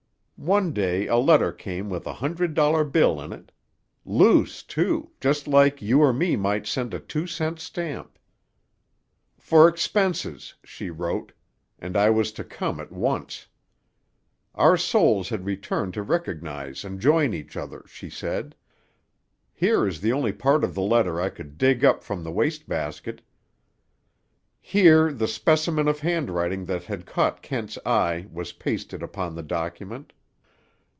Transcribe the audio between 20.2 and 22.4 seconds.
part of the letter I could dig up from the